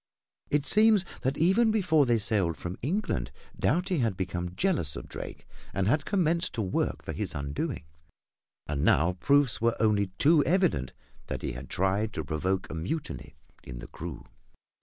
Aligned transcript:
It 0.49 0.65
seems 0.65 1.05
that 1.21 1.37
even 1.37 1.69
before 1.69 2.07
they 2.07 2.17
sailed 2.17 2.57
from 2.57 2.75
England, 2.81 3.29
Doughty 3.59 3.99
had 3.99 4.17
become 4.17 4.55
jealous 4.55 4.95
of 4.95 5.07
Drake 5.07 5.45
and 5.75 5.87
had 5.87 6.05
commenced 6.05 6.53
to 6.53 6.63
work 6.63 7.03
for 7.03 7.13
his 7.13 7.35
undoing. 7.35 7.83
And 8.65 8.83
now 8.83 9.13
proofs 9.19 9.61
were 9.61 9.75
only 9.79 10.07
too 10.17 10.43
evident 10.43 10.93
that 11.27 11.43
he 11.43 11.51
had 11.51 11.69
tried 11.69 12.13
to 12.13 12.25
provoke 12.25 12.67
a 12.71 12.73
mutiny 12.73 13.35
in 13.63 13.77
the 13.77 13.85
crew. 13.89 14.25